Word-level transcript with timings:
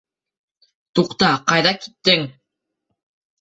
Туҡта, 0.99 1.29
ҡайҙа 1.51 1.75
киттең? 1.83 2.27